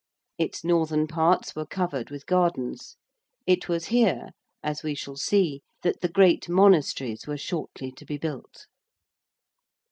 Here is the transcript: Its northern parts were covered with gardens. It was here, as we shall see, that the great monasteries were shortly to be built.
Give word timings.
Its 0.39 0.63
northern 0.63 1.05
parts 1.05 1.55
were 1.55 1.63
covered 1.67 2.09
with 2.09 2.25
gardens. 2.25 2.97
It 3.45 3.69
was 3.69 3.89
here, 3.93 4.29
as 4.63 4.81
we 4.81 4.95
shall 4.95 5.15
see, 5.15 5.61
that 5.83 6.01
the 6.01 6.09
great 6.09 6.49
monasteries 6.49 7.27
were 7.27 7.37
shortly 7.37 7.91
to 7.91 8.05
be 8.05 8.17
built. 8.17 8.65